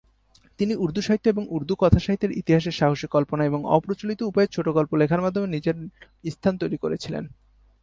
তিনি 0.59 0.73
উর্দু 0.75 1.01
সাহিত্য 1.01 1.25
এবং 1.29 1.43
উর্দু 1.49 1.73
কথাসাহিত্যের 1.75 2.35
ইতিহাসে 2.37 2.71
সাহসী 2.71 3.07
কল্পনা 3.07 3.43
এবং 3.45 3.59
অপ্রচলিত 3.67 4.19
উপায়ে 4.21 4.51
ছোট 4.51 4.65
গল্প 4.69 4.91
লেখার 4.95 5.21
মাধ্যমে 5.21 5.47
নিজের 5.47 5.75
স্থান 6.31 6.53
তৈরি 6.57 6.77
করেছিলেন। 6.77 7.23